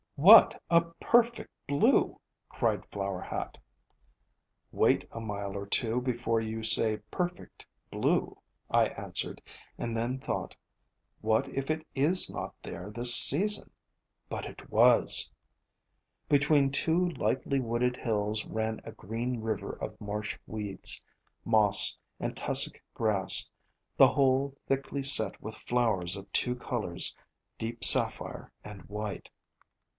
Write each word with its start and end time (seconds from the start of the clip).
"What 0.15 0.61
a 0.69 0.81
perfect 0.99 1.49
blue!" 1.67 2.19
cried 2.47 2.85
Flower 2.91 3.21
Hat. 3.21 3.57
"Wait 4.71 5.07
a 5.11 5.19
mile 5.19 5.55
or 5.55 5.65
two 5.65 5.93
more 5.95 6.01
before 6.01 6.39
you 6.41 6.63
say 6.63 6.97
perfect 7.09 7.65
blue," 7.89 8.37
I 8.69 8.87
answered, 8.89 9.41
and 9.79 9.97
then 9.97 10.19
thought, 10.19 10.55
What 11.21 11.47
if 11.49 11.71
it 11.71 11.87
is 11.95 12.31
not 12.31 12.53
there 12.61 12.91
this 12.91 13.15
season? 13.15 13.71
But 14.29 14.45
it 14.45 14.69
was! 14.71 15.31
Between 16.29 16.71
two 16.71 17.09
lightly 17.09 17.59
wooded 17.59 17.95
hills 17.97 18.45
ran 18.45 18.79
a 18.83 18.91
green 18.91 19.39
river 19.41 19.71
of 19.71 19.99
marsh 20.01 20.37
weeds, 20.45 21.03
moss 21.45 21.97
and 22.19 22.37
tussock 22.37 22.79
grass, 22.93 23.51
the 23.97 24.07
whole 24.09 24.55
thickly 24.67 25.01
set 25.01 25.41
with 25.41 25.55
flowers 25.55 26.15
of 26.15 26.31
two 26.31 26.55
colors,— 26.55 27.15
deep 27.59 27.83
sapphire 27.83 28.51
and 28.63 28.83
white. 28.83 29.29